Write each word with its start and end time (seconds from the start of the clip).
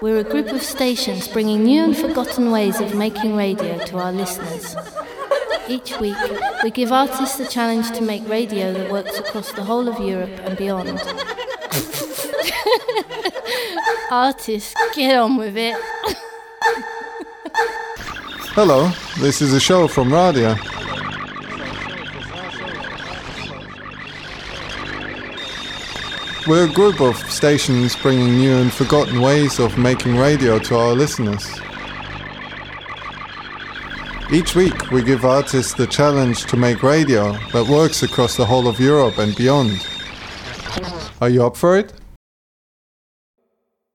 We're 0.00 0.18
a 0.18 0.24
group 0.24 0.52
of 0.52 0.62
stations 0.62 1.26
bringing 1.26 1.64
new 1.64 1.82
and 1.82 1.96
forgotten 1.96 2.52
ways 2.52 2.80
of 2.80 2.94
making 2.94 3.34
radio 3.34 3.84
to 3.86 3.98
our 3.98 4.12
listeners. 4.12 4.76
Each 5.68 5.98
week, 5.98 6.16
we 6.62 6.70
give 6.70 6.92
artists 6.92 7.36
the 7.36 7.46
challenge 7.46 7.90
to 7.92 8.02
make 8.02 8.26
radio 8.28 8.72
that 8.72 8.92
works 8.92 9.18
across 9.18 9.50
the 9.52 9.64
whole 9.64 9.88
of 9.88 9.98
Europe 9.98 10.30
and 10.44 10.56
beyond. 10.56 10.88
artists, 14.10 14.74
get 14.94 15.18
on 15.18 15.36
with 15.36 15.56
it. 15.56 15.76
Hello, 18.54 18.90
this 19.18 19.42
is 19.42 19.52
a 19.52 19.60
show 19.60 19.88
from 19.88 20.12
Radio. 20.12 20.54
We're 26.48 26.64
a 26.64 26.72
group 26.72 27.02
of 27.02 27.14
stations 27.30 27.94
bringing 27.94 28.38
new 28.38 28.56
and 28.56 28.72
forgotten 28.72 29.20
ways 29.20 29.58
of 29.58 29.76
making 29.76 30.16
radio 30.16 30.58
to 30.58 30.76
our 30.78 30.94
listeners. 30.94 31.44
Each 34.32 34.56
week, 34.56 34.90
we 34.90 35.02
give 35.02 35.26
artists 35.26 35.74
the 35.74 35.86
challenge 35.86 36.46
to 36.46 36.56
make 36.56 36.82
radio 36.82 37.32
that 37.52 37.68
works 37.68 38.02
across 38.02 38.36
the 38.36 38.46
whole 38.46 38.66
of 38.66 38.80
Europe 38.80 39.18
and 39.18 39.36
beyond. 39.36 39.72
Are 41.20 41.28
you 41.28 41.44
up 41.44 41.54
for 41.54 41.76
it? 41.76 41.92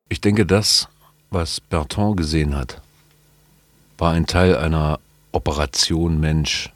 Ich 0.10 0.22
denke, 0.22 0.46
das, 0.46 0.88
was 1.32 1.60
Bertrand 1.60 2.18
gesehen 2.18 2.56
hat, 2.56 2.80
war 3.98 4.12
ein 4.12 4.28
Teil 4.28 4.56
einer 4.58 5.00
Operation 5.32 6.20
Mensch, 6.20 6.72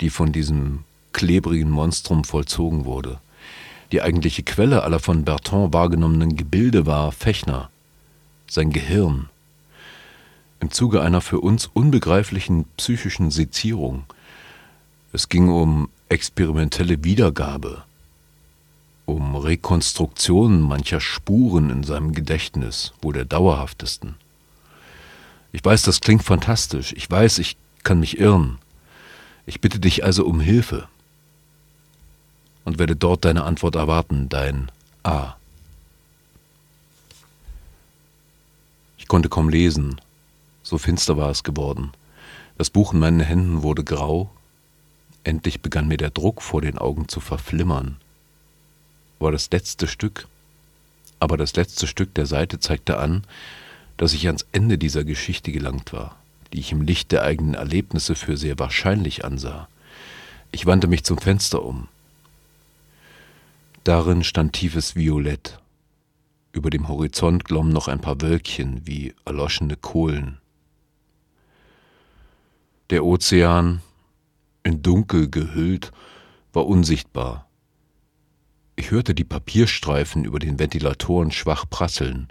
die 0.00 0.08
von 0.08 0.32
diesem 0.32 0.84
klebrigen 1.12 1.68
Monstrum 1.68 2.24
vollzogen 2.24 2.86
wurde. 2.86 3.20
Die 3.90 4.02
eigentliche 4.02 4.42
Quelle 4.42 4.82
aller 4.82 4.98
von 4.98 5.24
Bertrand 5.24 5.72
wahrgenommenen 5.72 6.36
Gebilde 6.36 6.84
war 6.84 7.10
Fechner, 7.10 7.70
sein 8.46 8.70
Gehirn. 8.70 9.30
Im 10.60 10.70
Zuge 10.70 11.00
einer 11.00 11.22
für 11.22 11.40
uns 11.40 11.66
unbegreiflichen 11.72 12.66
psychischen 12.76 13.30
Sezierung. 13.30 14.04
Es 15.14 15.30
ging 15.30 15.48
um 15.48 15.88
experimentelle 16.10 17.02
Wiedergabe, 17.02 17.84
um 19.06 19.36
Rekonstruktion 19.36 20.60
mancher 20.60 21.00
Spuren 21.00 21.70
in 21.70 21.82
seinem 21.82 22.12
Gedächtnis, 22.12 22.92
wohl 23.00 23.14
der 23.14 23.24
dauerhaftesten. 23.24 24.16
Ich 25.50 25.64
weiß, 25.64 25.80
das 25.82 26.02
klingt 26.02 26.24
fantastisch. 26.24 26.92
Ich 26.94 27.10
weiß, 27.10 27.38
ich 27.38 27.56
kann 27.84 28.00
mich 28.00 28.18
irren. 28.18 28.58
Ich 29.46 29.62
bitte 29.62 29.80
dich 29.80 30.04
also 30.04 30.26
um 30.26 30.40
Hilfe 30.40 30.88
und 32.68 32.78
werde 32.78 32.96
dort 32.96 33.24
deine 33.24 33.44
Antwort 33.44 33.76
erwarten, 33.76 34.28
dein 34.28 34.70
A. 35.02 35.36
Ich 38.98 39.08
konnte 39.08 39.30
kaum 39.30 39.48
lesen, 39.48 39.98
so 40.62 40.76
finster 40.76 41.16
war 41.16 41.30
es 41.30 41.44
geworden. 41.44 41.92
Das 42.58 42.68
Buch 42.68 42.92
in 42.92 42.98
meinen 42.98 43.20
Händen 43.20 43.62
wurde 43.62 43.84
grau. 43.84 44.30
Endlich 45.24 45.62
begann 45.62 45.88
mir 45.88 45.96
der 45.96 46.10
Druck 46.10 46.42
vor 46.42 46.60
den 46.60 46.76
Augen 46.76 47.08
zu 47.08 47.20
verflimmern. 47.20 47.96
War 49.18 49.32
das 49.32 49.50
letzte 49.50 49.86
Stück, 49.86 50.28
aber 51.20 51.38
das 51.38 51.56
letzte 51.56 51.86
Stück 51.86 52.12
der 52.12 52.26
Seite 52.26 52.60
zeigte 52.60 52.98
an, 52.98 53.24
dass 53.96 54.12
ich 54.12 54.26
ans 54.26 54.44
Ende 54.52 54.76
dieser 54.76 55.04
Geschichte 55.04 55.52
gelangt 55.52 55.94
war, 55.94 56.16
die 56.52 56.60
ich 56.60 56.72
im 56.72 56.82
Licht 56.82 57.12
der 57.12 57.22
eigenen 57.22 57.54
Erlebnisse 57.54 58.14
für 58.14 58.36
sehr 58.36 58.58
wahrscheinlich 58.58 59.24
ansah. 59.24 59.68
Ich 60.52 60.66
wandte 60.66 60.86
mich 60.86 61.02
zum 61.02 61.16
Fenster 61.16 61.62
um. 61.62 61.88
Darin 63.88 64.22
stand 64.22 64.52
tiefes 64.52 64.96
Violett. 64.96 65.62
Über 66.52 66.68
dem 66.68 66.88
Horizont 66.88 67.46
glommen 67.46 67.72
noch 67.72 67.88
ein 67.88 68.02
paar 68.02 68.20
Wölkchen 68.20 68.86
wie 68.86 69.14
erloschene 69.24 69.76
Kohlen. 69.76 70.42
Der 72.90 73.02
Ozean, 73.02 73.80
in 74.62 74.82
Dunkel 74.82 75.30
gehüllt, 75.30 75.90
war 76.52 76.66
unsichtbar. 76.66 77.48
Ich 78.76 78.90
hörte 78.90 79.14
die 79.14 79.24
Papierstreifen 79.24 80.26
über 80.26 80.38
den 80.38 80.58
Ventilatoren 80.58 81.30
schwach 81.30 81.64
prasseln. 81.70 82.28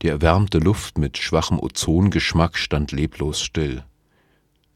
Die 0.00 0.06
erwärmte 0.06 0.60
Luft 0.60 0.96
mit 0.96 1.18
schwachem 1.18 1.58
Ozongeschmack 1.58 2.56
stand 2.56 2.92
leblos 2.92 3.40
still. 3.40 3.82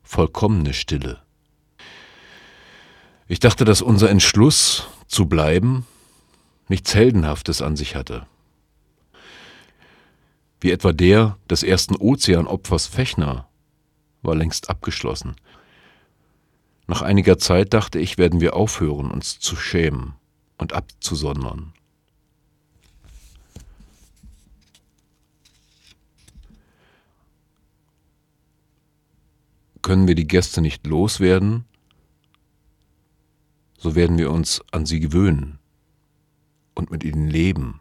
Vollkommene 0.03 0.75
Stille. 0.75 1.23
Ich 3.29 3.39
dachte, 3.39 3.65
dass 3.65 3.83
unser 3.83 4.11
Entschluss 4.11 4.89
zu 5.07 5.27
bleiben 5.27 5.87
nichts 6.69 6.95
Heldenhaftes 6.95 7.63
an 7.63 7.77
sich 7.77 7.95
hatte. 7.95 8.27
Wie 10.61 10.71
etwa 10.71 10.93
der 10.93 11.39
des 11.49 11.63
ersten 11.63 11.97
Ozeanopfers 11.97 12.87
Fechner 12.87 13.49
war 14.23 14.35
längst 14.35 14.71
abgeschlossen. 14.71 15.37
Nach 16.87 17.03
einiger 17.03 17.39
Zeit 17.39 17.75
dachte 17.75 17.99
ich, 17.99 18.19
werden 18.19 18.41
wir 18.41 18.57
aufhören, 18.57 19.11
uns 19.11 19.39
zu 19.39 19.57
schämen 19.57 20.15
und 20.57 20.73
abzusondern. 20.73 21.75
Können 29.83 30.09
wir 30.09 30.17
die 30.17 30.27
Gäste 30.27 30.61
nicht 30.61 30.87
loswerden, 30.87 31.65
so 33.79 33.95
werden 33.95 34.19
wir 34.19 34.31
uns 34.31 34.61
an 34.73 34.87
sie 34.87 34.99
gewöhnen 34.99 35.58
und 36.79 36.91
mit 36.91 37.05
ihnen 37.05 37.29
leben. 37.29 37.81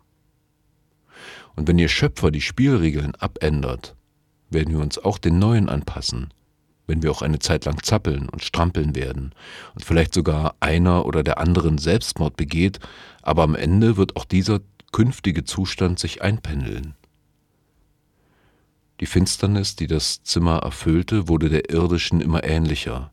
Und 1.56 1.68
wenn 1.68 1.80
ihr 1.80 1.88
Schöpfer 1.88 2.32
die 2.32 2.42
Spielregeln 2.42 3.16
abändert, 3.16 3.96
werden 4.50 4.74
wir 4.74 4.82
uns 4.82 4.98
auch 4.98 5.18
den 5.18 5.40
neuen 5.40 5.70
anpassen, 5.70 6.34
wenn 6.88 7.04
wir 7.04 7.12
auch 7.12 7.22
eine 7.22 7.40
Zeit 7.40 7.66
lang 7.66 7.82
zappeln 7.84 8.28
und 8.30 8.44
strampeln 8.44 8.96
werden 8.96 9.34
und 9.76 9.86
vielleicht 9.86 10.14
sogar 10.14 10.56
einer 10.60 11.06
oder 11.06 11.24
der 11.24 11.38
anderen 11.38 11.78
Selbstmord 11.78 12.38
begeht, 12.38 12.80
aber 13.22 13.44
am 13.44 13.56
Ende 13.56 13.98
wird 13.98 14.16
auch 14.16 14.26
dieser 14.26 14.62
künftige 14.92 15.44
Zustand 15.44 16.00
sich 16.00 16.22
einpendeln. 16.22 16.96
Die 19.00 19.06
Finsternis, 19.06 19.76
die 19.76 19.88
das 19.88 20.24
Zimmer 20.24 20.60
erfüllte, 20.60 21.28
wurde 21.28 21.50
der 21.50 21.70
irdischen 21.70 22.20
immer 22.20 22.44
ähnlicher, 22.44 23.12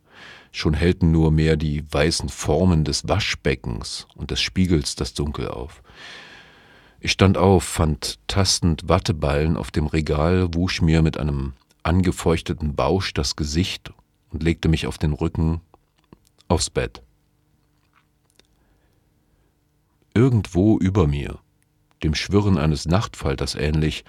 Schon 0.56 0.74
hellten 0.74 1.10
nur 1.10 1.32
mehr 1.32 1.56
die 1.56 1.82
weißen 1.92 2.28
Formen 2.28 2.84
des 2.84 3.08
Waschbeckens 3.08 4.06
und 4.14 4.30
des 4.30 4.40
Spiegels 4.40 4.94
das 4.94 5.12
Dunkel 5.12 5.48
auf. 5.48 5.82
Ich 7.00 7.10
stand 7.10 7.36
auf, 7.36 7.64
fand 7.64 8.20
tastend 8.28 8.88
Watteballen 8.88 9.56
auf 9.56 9.72
dem 9.72 9.88
Regal, 9.88 10.54
wusch 10.54 10.80
mir 10.80 11.02
mit 11.02 11.18
einem 11.18 11.54
angefeuchteten 11.82 12.76
Bausch 12.76 13.12
das 13.14 13.34
Gesicht 13.34 13.92
und 14.30 14.44
legte 14.44 14.68
mich 14.68 14.86
auf 14.86 14.96
den 14.96 15.12
Rücken 15.12 15.60
aufs 16.46 16.70
Bett. 16.70 17.02
Irgendwo 20.14 20.78
über 20.78 21.08
mir, 21.08 21.40
dem 22.04 22.14
Schwirren 22.14 22.58
eines 22.58 22.86
Nachtfalters 22.86 23.56
ähnlich, 23.56 24.04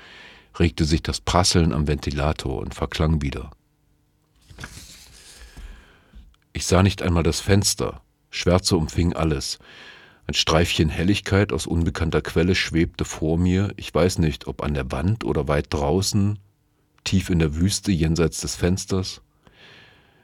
regte 0.60 0.86
sich 0.86 1.02
das 1.02 1.22
Prasseln 1.22 1.74
am 1.74 1.88
Ventilator 1.88 2.60
und 2.60 2.76
verklang 2.76 3.24
wieder. 3.24 3.50
Ich 6.56 6.66
sah 6.68 6.84
nicht 6.84 7.02
einmal 7.02 7.24
das 7.24 7.42
Fenster. 7.42 8.02
Schwärze 8.30 8.78
umfing 8.78 9.12
alles. 9.12 9.60
Ein 10.26 10.36
Streifchen 10.36 10.88
Helligkeit 10.88 11.52
aus 11.52 11.68
unbekannter 11.68 12.22
Quelle 12.22 12.56
schwebte 12.56 13.04
vor 13.04 13.38
mir, 13.38 13.74
ich 13.76 13.94
weiß 13.94 14.20
nicht, 14.20 14.48
ob 14.48 14.64
an 14.64 14.74
der 14.74 14.90
Wand 14.90 15.26
oder 15.26 15.50
weit 15.50 15.74
draußen, 15.74 16.40
tief 17.04 17.30
in 17.30 17.40
der 17.40 17.56
Wüste 17.56 17.92
jenseits 17.92 18.40
des 18.40 18.56
Fensters. 18.56 19.22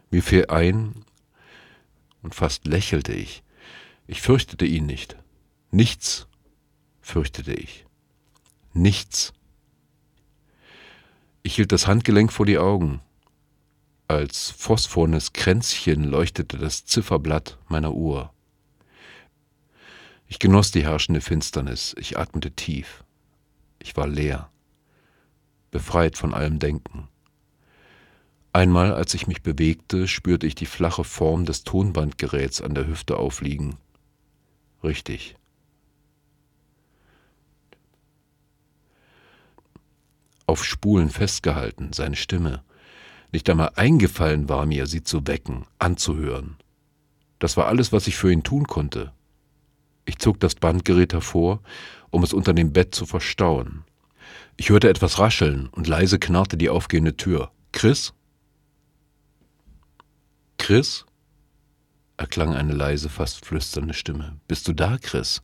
Mir 0.09 0.23
fiel 0.23 0.45
ein, 0.47 1.03
und 2.21 2.33
fast 2.33 2.65
lächelte 2.65 3.11
ich. 3.11 3.43
Ich 4.07 4.21
fürchtete 4.21 4.65
ihn 4.65 4.85
nicht. 4.85 5.17
Nichts 5.69 6.27
fürchtete 7.01 7.53
ich. 7.53 7.85
Nichts. 8.71 9.33
Ich 11.43 11.55
hielt 11.55 11.73
das 11.73 11.87
Handgelenk 11.87 12.31
vor 12.31 12.45
die 12.45 12.57
Augen. 12.57 13.01
Als 14.11 14.51
phosphornes 14.51 15.31
Kränzchen 15.31 16.03
leuchtete 16.03 16.57
das 16.57 16.83
Zifferblatt 16.83 17.57
meiner 17.69 17.93
Uhr. 17.93 18.33
Ich 20.27 20.37
genoss 20.37 20.69
die 20.71 20.83
herrschende 20.83 21.21
Finsternis, 21.21 21.95
ich 21.97 22.19
atmete 22.19 22.51
tief. 22.51 23.05
Ich 23.79 23.95
war 23.95 24.07
leer, 24.07 24.51
befreit 25.71 26.17
von 26.17 26.33
allem 26.33 26.59
Denken. 26.59 27.07
Einmal, 28.51 28.93
als 28.93 29.13
ich 29.13 29.27
mich 29.27 29.43
bewegte, 29.43 30.09
spürte 30.09 30.45
ich 30.45 30.55
die 30.55 30.65
flache 30.65 31.05
Form 31.05 31.45
des 31.45 31.63
Tonbandgeräts 31.63 32.59
an 32.59 32.75
der 32.75 32.87
Hüfte 32.87 33.15
aufliegen. 33.15 33.77
Richtig. 34.83 35.37
Auf 40.47 40.65
Spulen 40.65 41.09
festgehalten, 41.09 41.93
seine 41.93 42.17
Stimme. 42.17 42.61
Nicht 43.31 43.49
einmal 43.49 43.71
eingefallen 43.75 44.49
war 44.49 44.65
mir, 44.65 44.87
sie 44.87 45.03
zu 45.03 45.25
wecken, 45.27 45.65
anzuhören. 45.79 46.57
Das 47.39 47.57
war 47.57 47.67
alles, 47.67 47.91
was 47.91 48.07
ich 48.07 48.15
für 48.15 48.31
ihn 48.31 48.43
tun 48.43 48.67
konnte. 48.67 49.13
Ich 50.05 50.19
zog 50.19 50.39
das 50.39 50.55
Bandgerät 50.55 51.13
hervor, 51.13 51.61
um 52.09 52.23
es 52.23 52.33
unter 52.33 52.53
dem 52.53 52.73
Bett 52.73 52.93
zu 52.93 53.05
verstauen. 53.05 53.83
Ich 54.57 54.69
hörte 54.69 54.89
etwas 54.89 55.19
rascheln 55.19 55.67
und 55.67 55.87
leise 55.87 56.19
knarrte 56.19 56.57
die 56.57 56.69
aufgehende 56.69 57.15
Tür. 57.17 57.51
Chris? 57.71 58.13
Chris? 60.57 61.05
erklang 62.17 62.53
eine 62.53 62.73
leise, 62.73 63.09
fast 63.09 63.43
flüsternde 63.45 63.95
Stimme. 63.95 64.39
Bist 64.47 64.67
du 64.67 64.73
da, 64.73 64.97
Chris? 65.01 65.41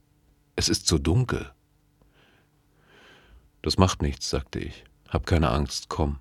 Es 0.56 0.70
ist 0.70 0.88
so 0.88 1.00
dunkel. 1.00 1.52
Das 3.64 3.78
macht 3.78 4.02
nichts, 4.02 4.30
sagte 4.30 4.60
ich. 4.60 4.84
Hab 5.10 5.26
keine 5.26 5.50
Angst, 5.50 5.90
komm. 5.90 6.20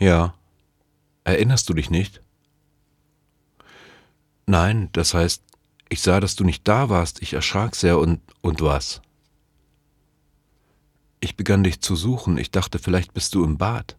Ja. 0.00 0.34
Erinnerst 1.24 1.68
du 1.68 1.74
dich 1.74 1.90
nicht? 1.90 2.22
Nein, 4.46 4.88
das 4.92 5.14
heißt, 5.14 5.44
ich 5.90 6.00
sah, 6.00 6.18
dass 6.18 6.34
du 6.34 6.44
nicht 6.44 6.66
da 6.66 6.88
warst, 6.88 7.22
ich 7.22 7.34
erschrak 7.34 7.76
sehr 7.76 7.98
und 7.98 8.20
und 8.40 8.60
was? 8.62 9.02
Ich 11.20 11.36
begann 11.36 11.62
dich 11.62 11.80
zu 11.82 11.94
suchen, 11.94 12.38
ich 12.38 12.50
dachte, 12.50 12.78
vielleicht 12.78 13.12
bist 13.12 13.34
du 13.34 13.44
im 13.44 13.58
Bad. 13.58 13.96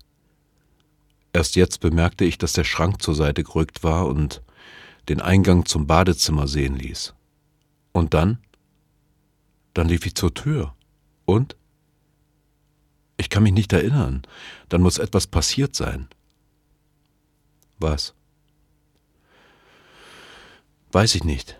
Erst 1.34 1.56
jetzt 1.56 1.80
bemerkte 1.80 2.26
ich, 2.26 2.38
dass 2.38 2.54
der 2.54 2.64
Schrank 2.64 3.02
zur 3.02 3.16
Seite 3.16 3.44
gerückt 3.44 3.84
war 3.84 4.08
und 4.08 4.42
den 5.08 5.22
Eingang 5.22 5.66
zum 5.66 5.86
Badezimmer 5.86 6.48
sehen 6.48 6.76
ließ. 6.76 7.14
Und 7.92 8.14
dann? 8.14 8.40
Dann 9.74 9.88
lief 9.88 10.06
ich 10.06 10.16
zur 10.16 10.34
Tür. 10.34 10.74
Und? 11.26 11.56
Ich 13.22 13.30
kann 13.30 13.44
mich 13.44 13.54
nicht 13.54 13.72
erinnern. 13.72 14.24
Dann 14.68 14.82
muss 14.82 14.98
etwas 14.98 15.28
passiert 15.28 15.76
sein. 15.76 16.08
Was? 17.78 18.16
Weiß 20.92 21.14
ich 21.14 21.24
nicht. 21.24 21.56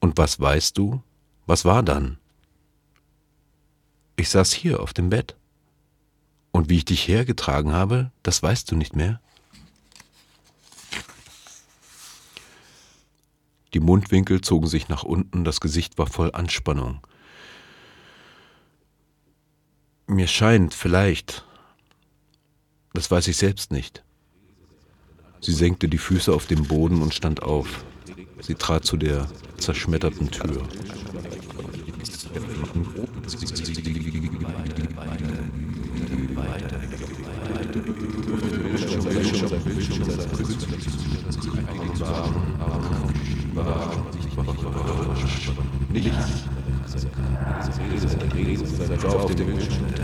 Und 0.00 0.16
was 0.16 0.40
weißt 0.40 0.78
du? 0.78 1.02
Was 1.44 1.66
war 1.66 1.82
dann? 1.82 2.16
Ich 4.16 4.30
saß 4.30 4.50
hier 4.50 4.80
auf 4.80 4.94
dem 4.94 5.10
Bett. 5.10 5.36
Und 6.52 6.70
wie 6.70 6.78
ich 6.78 6.86
dich 6.86 7.06
hergetragen 7.06 7.72
habe, 7.74 8.10
das 8.22 8.42
weißt 8.42 8.70
du 8.70 8.74
nicht 8.74 8.96
mehr? 8.96 9.20
Die 13.74 13.80
Mundwinkel 13.80 14.40
zogen 14.40 14.68
sich 14.68 14.88
nach 14.88 15.02
unten, 15.02 15.44
das 15.44 15.60
Gesicht 15.60 15.98
war 15.98 16.06
voll 16.06 16.30
Anspannung. 16.32 17.06
Mir 20.12 20.26
scheint, 20.26 20.74
vielleicht, 20.74 21.42
das 22.92 23.10
weiß 23.10 23.28
ich 23.28 23.38
selbst 23.38 23.72
nicht. 23.72 24.04
Sie 25.40 25.54
senkte 25.54 25.88
die 25.88 25.96
Füße 25.96 26.30
auf 26.30 26.44
den 26.44 26.64
Boden 26.64 27.00
und 27.00 27.14
stand 27.14 27.42
auf. 27.42 27.82
Sie 28.42 28.54
trat 28.54 28.84
zu 28.84 28.98
der 28.98 29.26
zerschmetterten 29.56 30.30
Tür. 30.30 30.68
Nichts. 45.88 46.42
Auf 49.04 49.34
dem 49.34 49.46
Bildschirm 49.46 50.01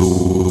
Und 0.00 0.41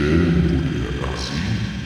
Quer 0.00 0.06
é 0.06 1.12
assim? 1.12 1.79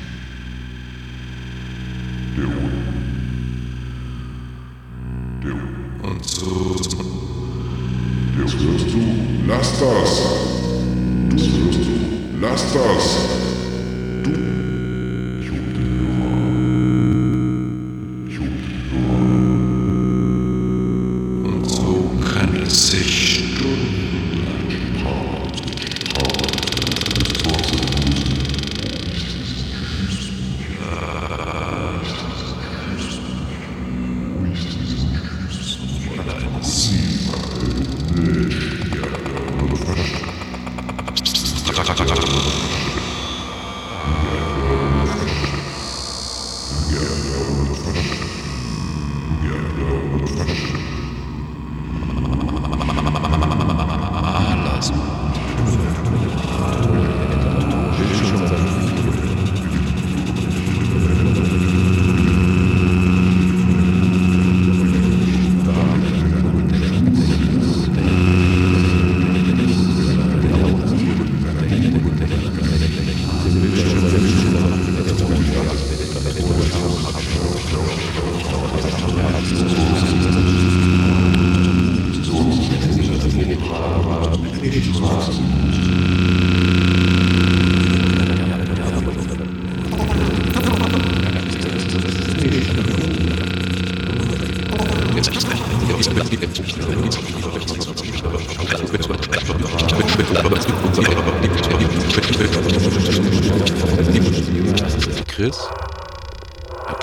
Chris? 105.26 105.69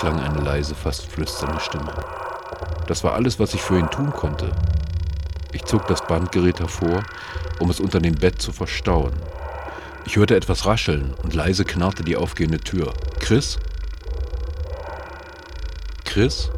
erklang 0.01 0.19
eine 0.19 0.41
leise, 0.41 0.73
fast 0.73 1.05
flüsternde 1.11 1.59
Stimme. 1.59 1.93
Das 2.87 3.03
war 3.03 3.13
alles, 3.13 3.39
was 3.39 3.53
ich 3.53 3.61
für 3.61 3.77
ihn 3.77 3.89
tun 3.91 4.11
konnte. 4.11 4.51
Ich 5.53 5.65
zog 5.65 5.85
das 5.87 6.05
Bandgerät 6.07 6.59
hervor, 6.59 7.03
um 7.59 7.69
es 7.69 7.79
unter 7.79 7.99
dem 7.99 8.15
Bett 8.15 8.41
zu 8.41 8.51
verstauen. 8.51 9.13
Ich 10.05 10.15
hörte 10.15 10.35
etwas 10.35 10.65
rascheln 10.65 11.13
und 11.21 11.35
leise 11.35 11.65
knarrte 11.65 12.03
die 12.03 12.15
aufgehende 12.15 12.59
Tür. 12.59 12.93
Chris? 13.19 13.59
Chris? 16.03 16.49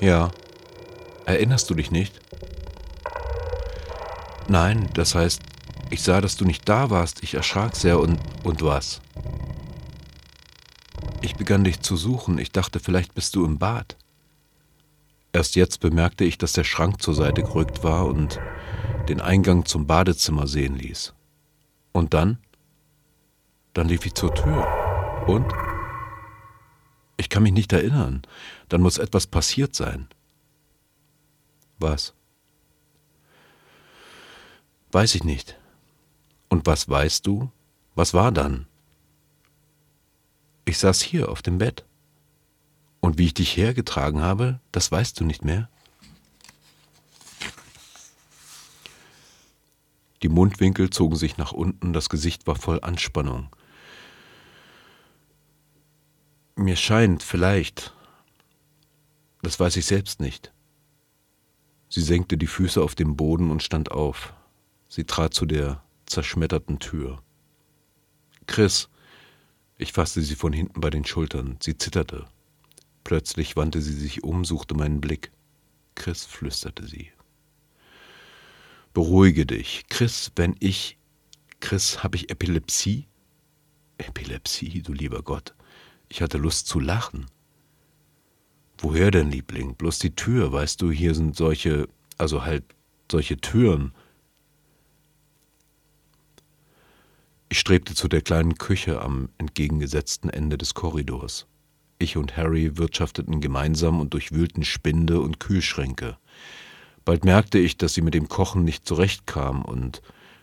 Ja. 0.00 0.30
Erinnerst 1.24 1.70
du 1.70 1.74
dich 1.74 1.90
nicht? 1.92 2.20
Nein, 4.48 4.88
das 4.94 5.14
heißt, 5.14 5.42
ich 5.90 6.02
sah, 6.02 6.20
dass 6.20 6.36
du 6.36 6.44
nicht 6.44 6.68
da 6.68 6.90
warst. 6.90 7.22
Ich 7.22 7.34
erschrak 7.34 7.76
sehr 7.76 8.00
und. 8.00 8.18
und 8.44 8.62
was? 8.62 9.00
Ich 11.20 11.34
begann 11.36 11.64
dich 11.64 11.80
zu 11.80 11.96
suchen. 11.96 12.38
Ich 12.38 12.52
dachte, 12.52 12.78
vielleicht 12.78 13.14
bist 13.14 13.34
du 13.34 13.44
im 13.44 13.58
Bad. 13.58 13.96
Erst 15.32 15.56
jetzt 15.56 15.80
bemerkte 15.80 16.24
ich, 16.24 16.38
dass 16.38 16.52
der 16.52 16.64
Schrank 16.64 17.02
zur 17.02 17.14
Seite 17.14 17.42
gerückt 17.42 17.84
war 17.84 18.06
und 18.06 18.40
den 19.08 19.20
Eingang 19.20 19.64
zum 19.64 19.86
Badezimmer 19.86 20.46
sehen 20.46 20.76
ließ. 20.76 21.12
Und 21.92 22.14
dann? 22.14 22.38
Dann 23.74 23.88
lief 23.88 24.06
ich 24.06 24.14
zur 24.14 24.34
Tür. 24.34 24.66
Und? 25.26 25.52
Ich 27.16 27.28
kann 27.28 27.42
mich 27.42 27.52
nicht 27.52 27.72
erinnern. 27.72 28.22
Dann 28.68 28.80
muss 28.80 28.98
etwas 28.98 29.26
passiert 29.26 29.74
sein. 29.74 30.08
Was? 31.78 32.15
Weiß 34.96 35.14
ich 35.14 35.24
nicht. 35.24 35.58
Und 36.48 36.64
was 36.64 36.88
weißt 36.88 37.26
du? 37.26 37.52
Was 37.94 38.14
war 38.14 38.32
dann? 38.32 38.66
Ich 40.64 40.78
saß 40.78 41.02
hier 41.02 41.28
auf 41.28 41.42
dem 41.42 41.58
Bett. 41.58 41.84
Und 43.00 43.18
wie 43.18 43.26
ich 43.26 43.34
dich 43.34 43.58
hergetragen 43.58 44.22
habe, 44.22 44.58
das 44.72 44.90
weißt 44.90 45.20
du 45.20 45.26
nicht 45.26 45.44
mehr? 45.44 45.68
Die 50.22 50.30
Mundwinkel 50.30 50.88
zogen 50.88 51.16
sich 51.16 51.36
nach 51.36 51.52
unten, 51.52 51.92
das 51.92 52.08
Gesicht 52.08 52.46
war 52.46 52.56
voll 52.56 52.80
Anspannung. 52.80 53.54
Mir 56.54 56.76
scheint, 56.76 57.22
vielleicht, 57.22 57.92
das 59.42 59.60
weiß 59.60 59.76
ich 59.76 59.84
selbst 59.84 60.20
nicht. 60.20 60.54
Sie 61.90 62.00
senkte 62.00 62.38
die 62.38 62.46
Füße 62.46 62.82
auf 62.82 62.94
den 62.94 63.14
Boden 63.14 63.50
und 63.50 63.62
stand 63.62 63.90
auf. 63.90 64.32
Sie 64.88 65.04
trat 65.04 65.34
zu 65.34 65.46
der 65.46 65.82
zerschmetterten 66.06 66.78
Tür. 66.78 67.22
Chris, 68.46 68.88
ich 69.78 69.92
fasste 69.92 70.22
sie 70.22 70.36
von 70.36 70.52
hinten 70.52 70.80
bei 70.80 70.90
den 70.90 71.04
Schultern. 71.04 71.58
Sie 71.60 71.76
zitterte. 71.76 72.26
Plötzlich 73.04 73.56
wandte 73.56 73.82
sie 73.82 73.92
sich 73.92 74.24
um, 74.24 74.44
suchte 74.44 74.74
meinen 74.74 75.00
Blick. 75.00 75.30
Chris, 75.94 76.24
flüsterte 76.24 76.86
sie. 76.86 77.10
Beruhige 78.94 79.44
dich. 79.46 79.84
Chris, 79.88 80.32
wenn 80.36 80.56
ich. 80.60 80.96
Chris, 81.60 82.02
habe 82.02 82.16
ich 82.16 82.30
Epilepsie? 82.30 83.06
Epilepsie, 83.98 84.82
du 84.82 84.92
lieber 84.92 85.22
Gott. 85.22 85.54
Ich 86.08 86.22
hatte 86.22 86.38
Lust 86.38 86.66
zu 86.66 86.80
lachen. 86.80 87.26
Woher 88.78 89.10
denn, 89.10 89.30
Liebling? 89.30 89.74
Bloß 89.74 89.98
die 89.98 90.14
Tür, 90.14 90.52
weißt 90.52 90.80
du, 90.82 90.90
hier 90.90 91.14
sind 91.14 91.36
solche, 91.36 91.88
also 92.18 92.44
halt 92.44 92.64
solche 93.10 93.38
Türen. 93.38 93.92
Ich 97.48 97.60
strebte 97.60 97.94
zu 97.94 98.08
der 98.08 98.22
kleinen 98.22 98.56
Küche 98.56 99.00
am 99.00 99.28
entgegengesetzten 99.38 100.30
Ende 100.30 100.58
des 100.58 100.74
Korridors. 100.74 101.46
Ich 101.98 102.16
und 102.16 102.36
Harry 102.36 102.76
wirtschafteten 102.76 103.40
gemeinsam 103.40 104.00
und 104.00 104.14
durchwühlten 104.14 104.64
Spinde 104.64 105.20
und 105.20 105.38
Kühlschränke. 105.38 106.16
Bald 107.04 107.24
merkte 107.24 107.58
ich, 107.58 107.78
dass 107.78 107.94
sie 107.94 108.02
mit 108.02 108.14
dem 108.14 108.28
Kochen 108.28 108.64
nicht 108.64 108.86
zurechtkam 108.86 109.64
und 109.64 110.02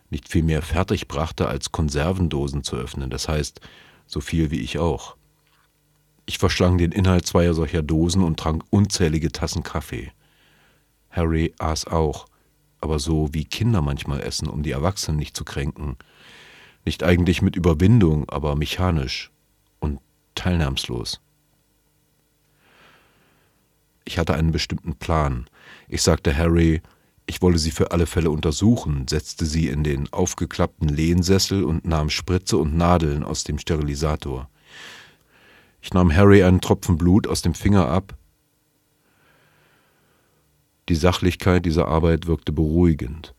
nicht 0.10 0.30
viel 0.30 0.44
mehr 0.44 0.62
fertig 0.62 1.10
brachte, 1.10 1.48
als 1.48 1.74
Konservendosen 1.74 2.64
zu 2.64 2.78
öffnen, 2.78 3.10
das 3.10 3.28
heißt, 3.28 3.60
so 4.08 4.22
viel 4.22 4.50
wie 4.50 4.62
ich 4.62 4.80
auch. 4.80 5.18
Ich 6.26 6.38
verschlang 6.38 6.78
den 6.78 6.94
Inhalt 6.94 7.26
zweier 7.26 7.54
solcher 7.54 7.82
Dosen 7.82 8.24
und 8.24 8.40
trank 8.40 8.64
unzählige 8.70 9.32
Tassen 9.32 9.64
Kaffee. 9.64 10.12
Harry 11.12 11.54
aß 11.60 11.88
auch, 11.88 12.28
aber 12.80 12.98
so 13.00 13.34
wie 13.34 13.44
Kinder 13.44 13.82
manchmal 13.82 14.22
essen, 14.22 14.48
um 14.48 14.64
die 14.64 14.72
Erwachsenen 14.72 15.18
nicht 15.18 15.36
zu 15.36 15.44
kränken. 15.44 15.98
Nicht 16.86 17.04
eigentlich 17.04 17.42
mit 17.42 17.56
Überwindung, 17.56 18.30
aber 18.30 18.56
mechanisch 18.56 19.32
und 19.80 20.00
teilnahmslos. 20.36 21.22
Ich 24.06 24.18
hatte 24.18 24.34
einen 24.34 24.52
bestimmten 24.52 24.96
Plan. 24.96 25.48
Ich 25.88 26.02
sagte 26.02 26.36
Harry, 26.36 26.82
ich 27.26 27.42
wolle 27.42 27.58
sie 27.58 27.72
für 27.72 27.92
alle 27.92 28.06
Fälle 28.06 28.32
untersuchen, 28.32 29.08
setzte 29.08 29.46
sie 29.46 29.70
in 29.70 29.84
den 29.84 30.12
aufgeklappten 30.12 30.90
Lehnsessel 30.90 31.64
und 31.64 31.86
nahm 31.86 32.10
Spritze 32.10 32.58
und 32.58 32.76
Nadeln 32.76 33.24
aus 33.24 33.46
dem 33.46 33.60
Sterilisator. 33.60 34.50
Ich 35.82 35.94
nahm 35.94 36.14
Harry 36.14 36.44
einen 36.44 36.62
Tropfen 36.62 36.98
Blut 36.98 37.28
aus 37.28 37.42
dem 37.42 37.54
Finger 37.54 37.88
ab. 37.88 38.16
Die 40.90 40.96
Sachlichkeit 40.96 41.66
dieser 41.66 41.88
Arbeit 41.88 42.28
wirkte 42.28 42.52
beruhigend. 42.52 43.34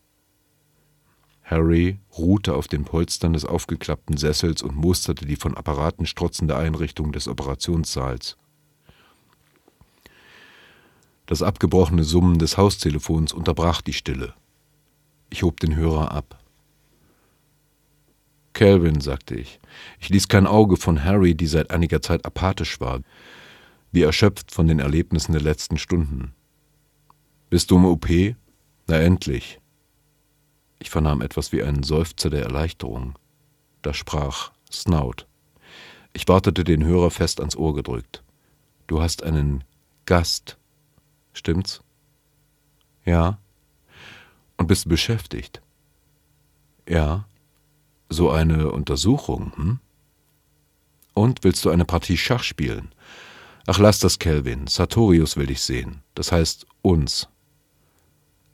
Harry 1.45 1.99
ruhte 2.17 2.55
auf 2.55 2.67
den 2.67 2.85
Polstern 2.85 3.33
des 3.33 3.45
aufgeklappten 3.45 4.17
Sessels 4.17 4.63
und 4.63 4.75
musterte 4.75 5.25
die 5.25 5.35
von 5.35 5.55
Apparaten 5.55 6.07
strotzende 6.07 6.57
Einrichtung 6.57 7.11
des 7.11 7.27
Operationssaals. 7.27 8.35
Das 11.27 11.43
abgebrochene 11.43 12.03
Summen 12.03 12.39
des 12.39 12.57
Haustelefons 12.57 13.31
unterbrach 13.31 13.81
die 13.81 13.93
Stille. 13.93 14.33
Ich 15.29 15.43
hob 15.43 15.59
den 15.59 15.75
Hörer 15.75 16.11
ab. 16.11 16.39
Calvin, 18.53 19.01
sagte 19.01 19.35
ich. 19.35 19.59
Ich 19.99 20.09
ließ 20.09 20.27
kein 20.27 20.47
Auge 20.47 20.77
von 20.77 21.03
Harry, 21.03 21.35
die 21.35 21.47
seit 21.47 21.71
einiger 21.71 22.01
Zeit 22.01 22.25
apathisch 22.25 22.79
war, 22.79 23.01
wie 23.91 24.01
erschöpft 24.01 24.51
von 24.51 24.67
den 24.67 24.79
Erlebnissen 24.79 25.33
der 25.33 25.41
letzten 25.41 25.77
Stunden. 25.77 26.33
Bist 27.49 27.69
du 27.69 27.75
im 27.75 27.85
OP? 27.85 28.07
Na 28.87 28.97
endlich. 28.97 29.59
Ich 30.79 30.89
vernahm 30.89 31.21
etwas 31.21 31.51
wie 31.51 31.63
einen 31.63 31.83
Seufzer 31.83 32.29
der 32.29 32.43
Erleichterung. 32.43 33.17
Da 33.81 33.93
sprach 33.93 34.51
Snout. 34.71 35.25
Ich 36.13 36.27
wartete 36.27 36.63
den 36.63 36.83
Hörer 36.83 37.11
fest 37.11 37.39
ans 37.39 37.55
Ohr 37.55 37.75
gedrückt. 37.75 38.23
Du 38.87 39.01
hast 39.01 39.23
einen 39.23 39.63
Gast. 40.05 40.57
Stimmt's? 41.33 41.81
Ja. 43.03 43.39
Und 44.57 44.67
bist 44.67 44.87
beschäftigt? 44.87 45.61
Ja. 46.87 47.27
So 48.09 48.29
eine 48.31 48.71
Untersuchung, 48.71 49.51
hm? 49.55 49.79
Und 51.13 51.43
willst 51.43 51.63
du 51.65 51.69
eine 51.69 51.85
Partie 51.85 52.17
Schach 52.17 52.43
spielen? 52.43 52.93
Ach, 53.67 53.79
lass 53.79 53.99
das, 53.99 54.19
Kelvin. 54.19 54.67
Sartorius 54.67 55.37
will 55.37 55.47
dich 55.47 55.61
sehen. 55.61 56.03
Das 56.13 56.31
heißt 56.31 56.67
uns. 56.81 57.27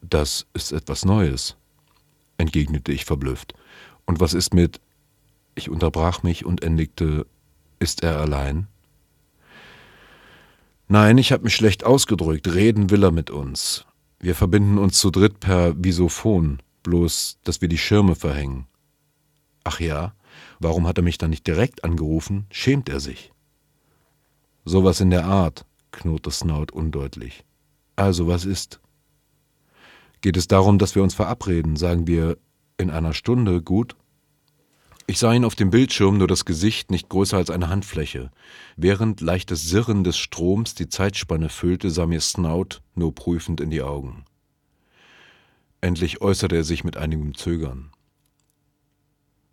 Das 0.02 0.48
ist 0.54 0.72
etwas 0.72 1.06
Neues, 1.06 1.58
entgegnete 2.42 2.92
ich 2.92 3.06
verblüfft. 3.06 3.54
Und 4.06 4.20
was 4.20 4.34
ist 4.34 4.54
mit. 4.54 4.82
Ich 5.56 5.70
unterbrach 5.70 6.24
mich 6.24 6.46
und 6.46 6.64
endigte. 6.64 7.26
Ist 7.80 8.04
er 8.04 8.20
allein? 8.20 8.68
Nein, 10.88 11.18
ich 11.18 11.32
habe 11.32 11.46
mich 11.46 11.56
schlecht 11.56 11.86
ausgedrückt. 11.86 12.54
Reden 12.54 12.90
will 12.90 13.04
er 13.04 13.12
mit 13.12 13.30
uns. 13.30 13.86
Wir 14.20 14.36
verbinden 14.36 14.78
uns 14.78 15.00
zu 15.00 15.10
dritt 15.10 15.40
per 15.40 15.74
Visophon, 15.84 16.62
bloß, 16.84 17.40
dass 17.44 17.62
wir 17.62 17.70
die 17.70 17.78
Schirme 17.78 18.16
verhängen. 18.16 18.68
Ach 19.64 19.80
ja, 19.80 20.14
warum 20.60 20.86
hat 20.86 20.98
er 20.98 21.04
mich 21.04 21.18
dann 21.18 21.32
nicht 21.32 21.48
direkt 21.48 21.84
angerufen? 21.84 22.46
Schämt 22.52 22.90
er 22.90 23.00
sich? 23.00 23.32
Sowas 24.66 25.00
in 25.00 25.10
der 25.10 25.26
Art, 25.26 25.66
knurrte 25.92 26.30
Snout 26.30 26.68
undeutlich. 26.72 27.46
Also, 27.96 28.28
was 28.28 28.46
ist? 28.46 28.80
Geht 30.22 30.38
es 30.38 30.48
darum, 30.48 30.78
dass 30.78 30.96
wir 30.96 31.02
uns 31.02 31.16
verabreden, 31.16 31.76
sagen 31.76 32.06
wir 32.06 32.38
in 32.78 32.92
einer 32.92 33.14
Stunde, 33.14 33.62
gut? 33.62 33.96
Ich 35.08 35.18
sah 35.18 35.34
ihn 35.34 35.46
auf 35.46 35.56
dem 35.56 35.72
Bildschirm, 35.72 36.20
nur 36.20 36.28
das 36.28 36.46
Gesicht 36.46 36.92
nicht 36.92 37.10
größer 37.10 37.38
als 37.38 37.50
eine 37.50 37.70
Handfläche. 37.70 38.32
Während 38.78 39.20
leichtes 39.20 39.68
Sirren 39.68 40.04
des 40.04 40.18
Stroms 40.18 40.76
die 40.76 40.88
Zeitspanne 40.88 41.50
füllte, 41.50 41.90
sah 41.90 42.06
mir 42.06 42.22
Snout 42.22 42.82
nur 42.94 43.14
prüfend 43.14 43.60
in 43.60 43.72
die 43.72 43.82
Augen. 43.82 44.26
Endlich 45.82 46.22
äußerte 46.22 46.56
er 46.56 46.64
sich 46.64 46.84
mit 46.84 46.98
einigem 46.98 47.36
Zögern. 47.36 47.92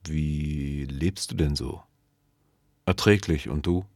Wie 0.05 0.85
lebst 0.85 1.33
du 1.33 1.35
denn 1.35 1.57
so? 1.57 1.83
Erträglich, 2.85 3.49
und 3.49 3.67
du? 3.67 3.87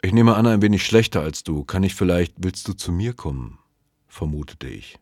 Ich 0.00 0.12
nehme 0.12 0.36
an, 0.36 0.46
ein 0.46 0.62
wenig 0.62 0.84
schlechter 0.84 1.20
als 1.20 1.44
du. 1.44 1.64
Kann 1.64 1.82
ich 1.82 1.94
vielleicht, 1.94 2.34
willst 2.38 2.66
du 2.66 2.72
zu 2.72 2.92
mir 2.92 3.12
kommen? 3.12 3.58
vermutete 4.08 4.68
ich. 4.68 4.98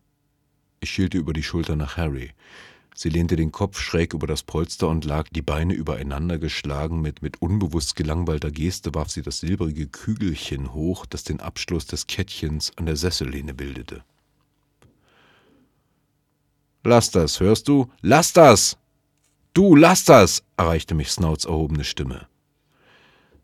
Ich 0.83 0.91
schielte 0.91 1.17
über 1.17 1.31
die 1.31 1.43
Schulter 1.43 1.77
nach 1.77 1.95
Harry. 1.95 2.31
Sie 2.93 3.07
lehnte 3.07 3.37
den 3.37 3.53
Kopf 3.53 3.79
schräg 3.79 4.13
über 4.13 4.27
das 4.27 4.43
Polster 4.43 4.89
und 4.89 5.05
lag 5.05 5.29
die 5.29 5.41
Beine 5.41 5.73
übereinander 5.73 6.37
geschlagen. 6.37 6.99
Mit, 6.99 7.21
mit 7.21 7.41
unbewusst 7.41 7.95
gelangweilter 7.95 8.51
Geste 8.51 8.93
warf 8.93 9.09
sie 9.09 9.21
das 9.21 9.39
silbrige 9.39 9.87
Kügelchen 9.87 10.73
hoch, 10.73 11.05
das 11.05 11.23
den 11.23 11.39
Abschluss 11.39 11.87
des 11.87 12.07
Kettchens 12.07 12.73
an 12.75 12.85
der 12.85 12.97
Sessellehne 12.97 13.53
bildete. 13.53 14.03
Lass 16.83 17.11
das, 17.11 17.39
hörst 17.39 17.69
du? 17.69 17.89
Lass 18.01 18.33
das! 18.33 18.77
Du, 19.53 19.77
lass 19.77 20.03
das! 20.03 20.43
erreichte 20.57 20.95
mich 20.95 21.11
Snouts 21.11 21.45
erhobene 21.45 21.85
Stimme. 21.85 22.27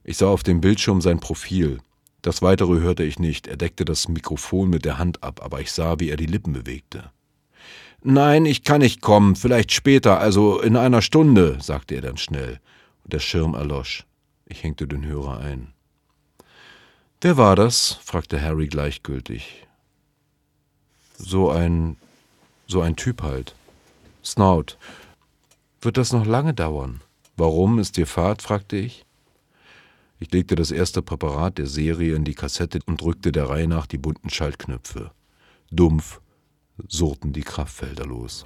Ich 0.03 0.17
sah 0.17 0.27
auf 0.27 0.43
dem 0.43 0.59
Bildschirm 0.59 0.99
sein 0.99 1.21
Profil. 1.21 1.79
Das 2.21 2.41
weitere 2.41 2.81
hörte 2.81 3.05
ich 3.05 3.17
nicht. 3.17 3.47
Er 3.47 3.55
deckte 3.55 3.85
das 3.85 4.09
Mikrofon 4.09 4.69
mit 4.69 4.83
der 4.83 4.97
Hand 4.97 5.23
ab, 5.23 5.41
aber 5.41 5.61
ich 5.61 5.71
sah, 5.71 6.01
wie 6.01 6.09
er 6.09 6.17
die 6.17 6.25
Lippen 6.25 6.51
bewegte. 6.51 7.11
Nein, 8.01 8.45
ich 8.45 8.63
kann 8.63 8.79
nicht 8.79 9.01
kommen, 9.01 9.35
vielleicht 9.35 9.73
später, 9.73 10.19
also 10.19 10.61
in 10.61 10.77
einer 10.77 11.01
Stunde, 11.01 11.57
sagte 11.61 11.95
er 11.95 12.01
dann 12.01 12.17
schnell, 12.17 12.59
und 13.03 13.13
der 13.13 13.19
Schirm 13.19 13.55
erlosch. 13.55 14.05
Ich 14.45 14.63
hängte 14.63 14.87
den 14.87 15.05
Hörer 15.05 15.39
ein. 15.39 15.73
Wer 17.21 17.35
war 17.35 17.55
das? 17.57 17.99
fragte 18.01 18.41
Harry 18.41 18.67
gleichgültig. 18.67 19.67
So 21.17 21.49
ein. 21.51 21.97
so 22.67 22.81
ein 22.81 22.95
Typ 22.95 23.21
halt. 23.21 23.53
Snout. 24.23 24.77
Wird 25.81 25.97
das 25.97 26.13
noch 26.13 26.25
lange 26.25 26.53
dauern? 26.53 27.01
Warum 27.35 27.79
ist 27.79 27.97
dir 27.97 28.07
Fahrt? 28.07 28.41
fragte 28.41 28.77
ich. 28.77 29.05
Ich 30.21 30.31
legte 30.31 30.55
das 30.55 30.71
erste 30.71 31.01
Präparat 31.01 31.57
der 31.57 31.67
Serie 31.67 32.15
in 32.15 32.23
die 32.23 32.35
Kassette 32.35 32.79
und 32.85 33.01
drückte 33.01 33.31
der 33.33 33.49
Reihe 33.49 33.67
nach 33.67 33.85
die 33.85 33.97
bunten 33.97 34.29
Schaltknöpfe. 34.29 35.11
Dumpf 35.71 36.21
surrten 36.87 37.33
die 37.33 37.41
Kraftfelder 37.41 38.05
los. 38.05 38.45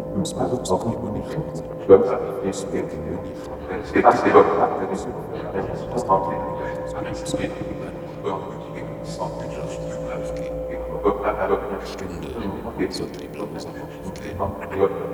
blaue 13.31 13.59
Sonne 13.59 13.81
aufgehen. 14.07 14.39
Einer 14.39 15.10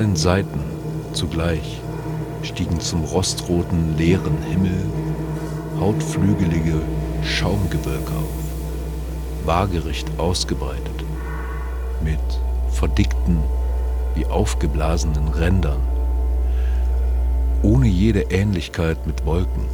allen 0.00 0.16
Seiten 0.16 0.60
zugleich 1.12 1.78
stiegen 2.42 2.80
zum 2.80 3.04
rostroten, 3.04 3.98
leeren 3.98 4.38
Himmel 4.50 4.82
hautflügelige 5.78 6.80
Schaumgewölke 7.22 8.12
auf, 8.12 9.44
waagerecht 9.44 10.08
ausgebreitet, 10.16 11.04
mit 12.02 12.18
verdickten, 12.70 13.40
wie 14.14 14.24
aufgeblasenen 14.24 15.28
Rändern, 15.28 15.82
ohne 17.62 17.86
jede 17.86 18.22
Ähnlichkeit 18.30 19.06
mit 19.06 19.26
Wolken. 19.26 19.66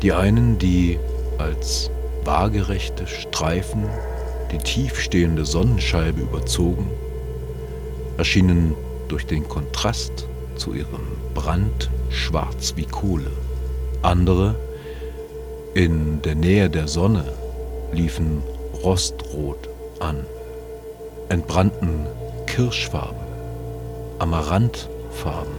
Die 0.00 0.14
einen, 0.14 0.56
die 0.56 0.98
als 1.36 1.90
waagerechte 2.24 3.06
Streifen 3.06 3.84
die 4.50 4.58
tiefstehende 4.58 5.44
Sonnenscheibe 5.44 6.22
überzogen, 6.22 6.86
erschienen 8.18 8.74
durch 9.06 9.26
den 9.26 9.48
Kontrast 9.48 10.26
zu 10.56 10.74
ihrem 10.74 11.06
Brand 11.34 11.88
schwarz 12.10 12.74
wie 12.76 12.84
Kohle. 12.84 13.30
Andere, 14.02 14.56
in 15.74 16.20
der 16.22 16.34
Nähe 16.34 16.68
der 16.68 16.88
Sonne, 16.88 17.24
liefen 17.92 18.42
rostrot 18.82 19.68
an, 20.00 20.26
entbrannten 21.28 22.06
Kirschfarben, 22.46 23.26
Amaranthfarben, 24.18 25.54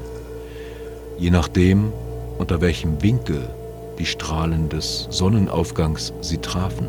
je 1.17 1.31
nachdem, 1.31 1.93
unter 2.37 2.61
welchem 2.61 3.01
Winkel 3.01 3.49
die 3.97 4.05
Strahlen 4.05 4.69
des 4.69 5.07
Sonnenaufgangs 5.09 6.13
sie 6.21 6.37
trafen. 6.37 6.87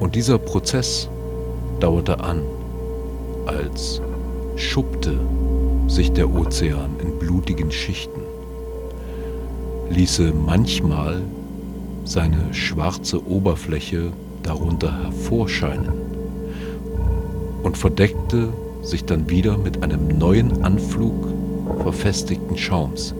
Und 0.00 0.14
dieser 0.14 0.38
Prozess 0.38 1.08
dauerte 1.80 2.20
an, 2.20 2.42
als 3.46 4.00
schuppte 4.62 5.18
sich 5.88 6.12
der 6.12 6.32
Ozean 6.32 6.90
in 7.00 7.18
blutigen 7.18 7.70
Schichten, 7.70 8.20
ließe 9.90 10.32
manchmal 10.32 11.22
seine 12.04 12.54
schwarze 12.54 13.26
Oberfläche 13.26 14.12
darunter 14.42 15.02
hervorscheinen 15.02 15.92
und 17.62 17.76
verdeckte 17.76 18.48
sich 18.82 19.04
dann 19.04 19.28
wieder 19.28 19.58
mit 19.58 19.82
einem 19.82 20.08
neuen 20.18 20.64
Anflug 20.64 21.28
verfestigten 21.82 22.56
Schaums. 22.56 23.14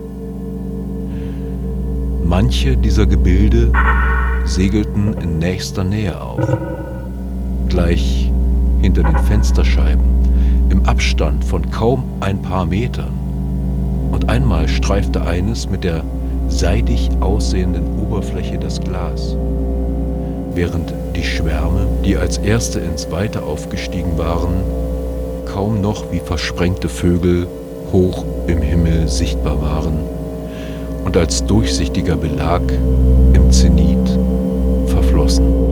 Manche 2.24 2.76
dieser 2.76 3.07
Gebilde 3.07 3.72
segelten 4.44 5.14
in 5.14 5.38
nächster 5.38 5.85
Nähe 5.85 6.20
auf, 6.20 6.57
gleich 7.68 8.31
hinter 8.81 9.02
den 9.02 9.18
Fensterscheiben, 9.18 10.12
im 10.73 10.87
Abstand 10.87 11.45
von 11.45 11.71
kaum 11.71 12.05
ein 12.21 12.41
paar 12.41 12.65
Metern. 12.65 13.13
Und 14.11 14.29
einmal 14.29 14.67
streifte 14.69 15.23
eines 15.23 15.69
mit 15.69 15.85
der 15.85 16.03
seidig 16.49 17.11
aussehenden 17.21 17.85
Oberfläche 18.01 18.59
das 18.59 18.81
Glas, 18.81 19.37
während 20.55 20.93
die 21.15 21.23
Schwärme, 21.23 21.87
die 22.05 22.17
als 22.17 22.39
erste 22.39 22.81
ins 22.81 23.11
Weite 23.11 23.43
aufgestiegen 23.43 24.17
waren, 24.17 24.63
kaum 25.47 25.81
noch 25.81 26.11
wie 26.11 26.21
versprengte 26.21 26.89
Vögel 26.89 27.47
hoch 27.93 28.25
im 28.47 28.63
Himmel 28.63 29.09
sichtbar 29.09 29.61
waren 29.61 29.99
und 31.05 31.17
als 31.17 31.45
durchsichtiger 31.45 32.17
Belag 32.17 32.63
im 33.35 33.51
Zenit 33.51 34.19
verflossen. 34.87 35.72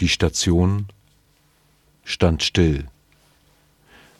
Die 0.00 0.08
Station 0.08 0.88
stand 2.04 2.42
still 2.42 2.86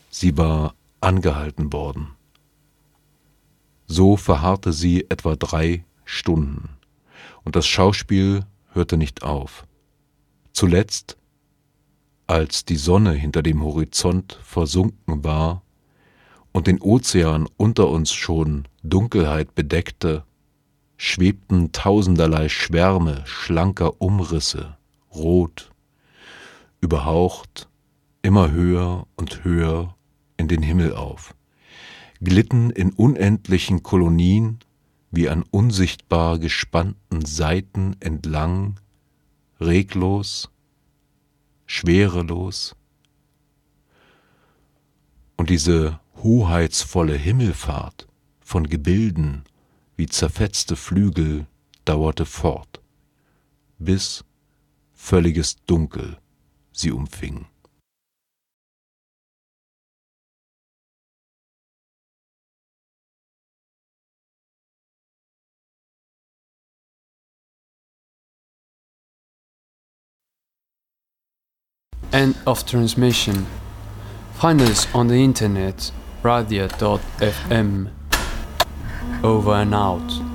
Sie 0.09 0.39
war 0.39 0.75
angehalten 1.03 1.75
worden. 1.75 2.13
So 3.87 4.17
verharrte 4.17 4.73
sie 4.73 5.05
etwa 5.11 5.37
drei 5.37 5.85
Stunden, 6.07 6.71
und 7.45 7.55
das 7.55 7.67
Schauspiel 7.67 8.47
hörte 8.73 8.97
nicht 8.97 9.23
auf. 9.23 9.67
Zuletzt, 10.53 11.19
als 12.27 12.65
die 12.65 12.77
Sonne 12.77 13.13
hinter 13.13 13.43
dem 13.43 13.63
Horizont 13.63 14.41
versunken 14.43 15.23
war 15.23 15.63
und 16.53 16.67
den 16.67 16.81
Ozean 16.81 17.47
unter 17.59 17.89
uns 17.91 18.15
schon 18.15 18.67
Dunkelheit 18.83 19.55
bedeckte, 19.55 20.25
schwebten 20.97 21.73
tausenderlei 21.73 22.49
Schwärme 22.49 23.23
schlanker 23.27 24.01
Umrisse, 24.01 24.76
rot, 25.17 25.71
überhaucht, 26.81 27.69
immer 28.23 28.51
höher 28.51 29.07
und 29.17 29.45
höher 29.45 29.97
in 30.37 30.49
den 30.49 30.63
Himmel 30.63 30.95
auf, 30.95 31.35
glitten 32.21 32.71
in 32.71 32.93
unendlichen 32.93 33.83
Kolonien 33.83 34.59
wie 35.11 35.29
an 35.29 35.45
unsichtbar 35.51 36.39
gespannten 36.39 37.25
Seiten 37.25 37.97
entlang, 38.01 38.81
reglos, 39.61 40.51
schwerelos. 41.67 42.77
Und 45.37 45.51
diese 45.51 46.01
hoheitsvolle 46.23 47.15
Himmelfahrt 47.17 48.09
von 48.41 48.69
Gebilden 48.69 49.45
wie 49.97 50.07
zerfetzte 50.07 50.77
Flügel 50.77 51.47
dauerte 51.85 52.27
fort, 52.27 52.81
bis 53.79 54.25
völliges 55.07 55.57
Dunkel 55.67 56.19
sie 56.73 56.91
umfing. 56.91 57.47
End 72.13 72.35
of 72.47 72.65
transmission. 72.65 73.47
Find 74.35 74.61
us 74.61 74.89
on 74.95 75.09
the 75.09 75.23
internet 75.23 75.93
radio.fm. 76.23 77.91
Over 79.23 79.55
and 79.55 79.75
out. 79.75 80.26